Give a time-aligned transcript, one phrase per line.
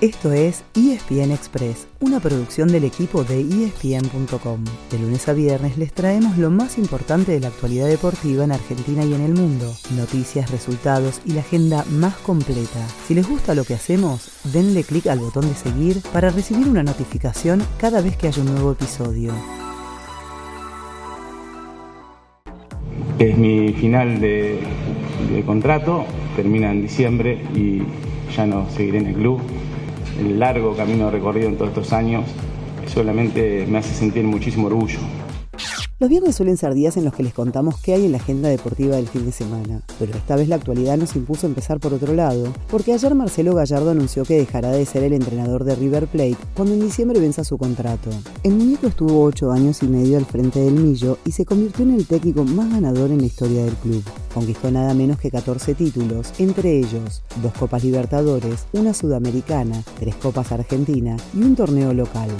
[0.00, 4.62] Esto es ESPN Express, una producción del equipo de ESPN.com.
[4.92, 9.04] De lunes a viernes les traemos lo más importante de la actualidad deportiva en Argentina
[9.04, 9.66] y en el mundo,
[9.96, 12.86] noticias, resultados y la agenda más completa.
[13.08, 16.84] Si les gusta lo que hacemos, denle clic al botón de seguir para recibir una
[16.84, 19.32] notificación cada vez que haya un nuevo episodio.
[23.18, 24.60] Es mi final de,
[25.44, 26.04] contrato,
[26.36, 27.82] termina en diciembre y
[28.36, 29.40] ya no seguiré en el club
[30.18, 32.24] el largo camino recorrido en todos estos años
[32.92, 34.98] solamente me hace sentir muchísimo orgullo.
[36.00, 38.48] Los viernes suelen ser días en los que les contamos qué hay en la agenda
[38.48, 42.14] deportiva del fin de semana, pero esta vez la actualidad nos impuso empezar por otro
[42.14, 46.36] lado, porque ayer Marcelo Gallardo anunció que dejará de ser el entrenador de River Plate
[46.54, 48.10] cuando en diciembre venza su contrato.
[48.44, 51.94] El muñeco estuvo ocho años y medio al frente del Millo y se convirtió en
[51.94, 54.04] el técnico más ganador en la historia del club.
[54.32, 60.52] Conquistó nada menos que 14 títulos, entre ellos dos Copas Libertadores, una Sudamericana, tres Copas
[60.52, 62.30] Argentina y un torneo local.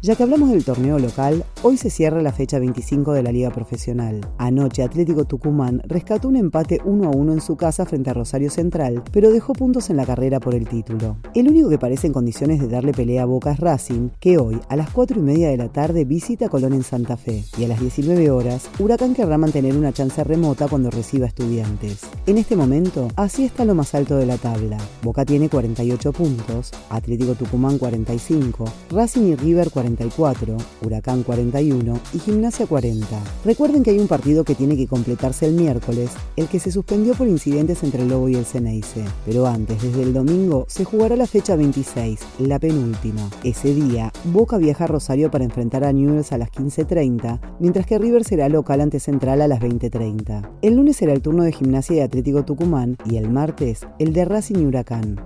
[0.00, 3.50] Ya que hablamos del torneo local, hoy se cierra la fecha 25 de la Liga
[3.50, 4.20] Profesional.
[4.38, 8.50] Anoche Atlético Tucumán rescató un empate 1 a 1 en su casa frente a Rosario
[8.50, 11.16] Central, pero dejó puntos en la carrera por el título.
[11.34, 14.60] El único que parece en condiciones de darle pelea a Boca es Racing, que hoy
[14.68, 17.44] a las 4 y media de la tarde visita Colón en Santa Fe.
[17.58, 22.02] Y a las 19 horas, Huracán querrá mantener una chance remota cuando reciba estudiantes.
[22.26, 24.78] En este momento, así está lo más alto de la tabla.
[25.02, 32.18] Boca tiene 48 puntos, Atlético Tucumán 45, Racing y River 40 44, Huracán 41 y
[32.18, 33.06] Gimnasia 40.
[33.44, 37.14] Recuerden que hay un partido que tiene que completarse el miércoles, el que se suspendió
[37.14, 39.04] por incidentes entre el Lobo y el Ceneice.
[39.24, 43.28] Pero antes, desde el domingo, se jugará la fecha 26, la penúltima.
[43.44, 47.98] Ese día, Boca viaja a Rosario para enfrentar a Newell's a las 15.30, mientras que
[47.98, 50.50] River será local ante Central a las 20.30.
[50.62, 54.24] El lunes será el turno de Gimnasia y Atlético Tucumán y el martes el de
[54.24, 55.20] Racing y Huracán.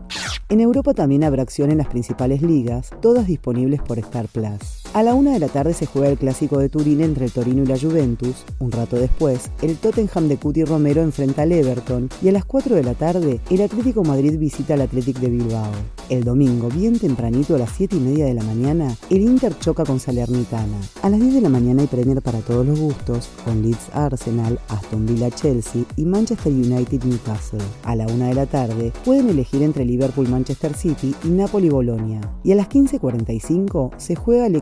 [0.49, 4.82] En Europa también habrá acción en las principales ligas, todas disponibles por Star Plus.
[4.95, 7.63] A la una de la tarde se juega el clásico de Turín entre el Torino
[7.63, 8.45] y la Juventus.
[8.59, 12.77] Un rato después, el Tottenham de Cuti Romero enfrenta al Everton y a las 4
[12.77, 15.73] de la tarde, el Atlético Madrid visita al Athletic de Bilbao.
[16.11, 19.83] El domingo, bien tempranito a las 7 y media de la mañana, el Inter choca
[19.87, 20.77] con Salernitana.
[21.01, 24.61] A las 10 de la mañana hay Premier para todos los gustos, con Leeds Arsenal,
[24.69, 27.61] Aston Villa Chelsea y Manchester United Newcastle.
[27.85, 32.21] A la 1 de la tarde pueden elegir entre Liverpool Manchester City y Napoli Bolonia.
[32.45, 34.57] Y a las 15.45 se juega el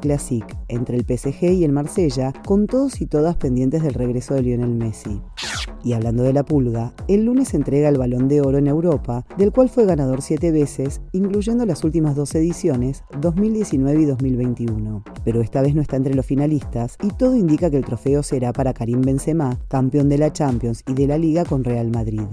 [0.69, 4.75] Entre el PSG y el Marsella, con todos y todas pendientes del regreso de Lionel
[4.75, 5.21] Messi.
[5.83, 9.51] Y hablando de la pulga, el lunes entrega el Balón de Oro en Europa, del
[9.51, 15.05] cual fue ganador siete veces, incluyendo las últimas dos ediciones, 2019 y 2021.
[15.25, 18.53] Pero esta vez no está entre los finalistas y todo indica que el trofeo será
[18.53, 22.27] para Karim Benzema, campeón de la Champions y de la Liga con Real Madrid.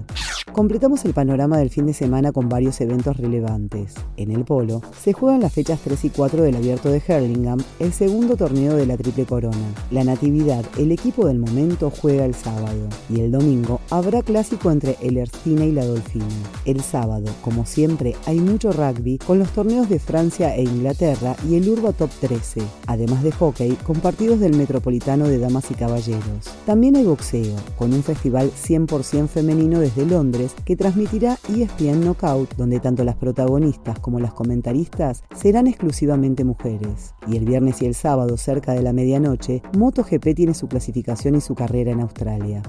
[0.58, 3.94] Completamos el panorama del fin de semana con varios eventos relevantes.
[4.16, 7.94] En el polo, se juegan las fechas 3 y 4 del Abierto de Hurlingham, el
[7.94, 9.56] segundo torneo de la Triple Corona.
[9.92, 12.90] La Natividad, el equipo del momento, juega el sábado.
[13.08, 16.26] Y el domingo habrá clásico entre el Ercina y la Dolfina.
[16.66, 21.58] El sábado, como siempre, hay mucho rugby con los torneos de Francia e Inglaterra y
[21.58, 26.50] el Urba Top 13, además de hockey con partidos del Metropolitano de Damas y Caballeros.
[26.66, 32.80] También hay boxeo, con un festival 100% femenino desde Londres que transmitirá ESPN Knockout, donde
[32.80, 37.14] tanto las protagonistas como las comentaristas serán exclusivamente mujeres.
[37.28, 41.42] Y el viernes y el sábado, cerca de la medianoche, MotoGP tiene su clasificación y
[41.42, 42.64] su carrera en Australia.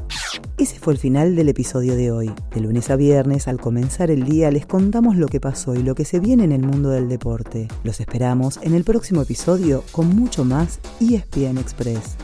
[0.58, 2.32] Ese fue el final del episodio de hoy.
[2.52, 5.94] De lunes a viernes, al comenzar el día, les contamos lo que pasó y lo
[5.94, 7.68] que se viene en el mundo del deporte.
[7.84, 12.16] Los esperamos en el próximo episodio con mucho más ESPN Express.